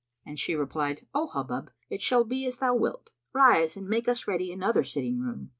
And 0.25 0.39
she 0.39 0.55
replied, 0.55 1.05
"O 1.13 1.29
Hubub, 1.31 1.69
it 1.87 2.01
shall 2.01 2.23
be 2.23 2.47
as 2.47 2.57
thou 2.57 2.73
wilt. 2.73 3.11
Rise 3.33 3.77
and 3.77 3.87
make 3.87 4.07
us 4.07 4.27
ready 4.27 4.51
another 4.51 4.83
sitting 4.83 5.19
room." 5.19 5.49